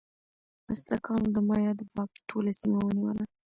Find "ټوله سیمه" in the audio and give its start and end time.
2.29-2.79